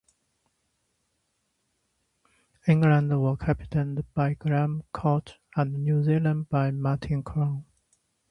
[2.67, 7.63] England were captained by Graham Gooch and New Zealand by Martin Crowe.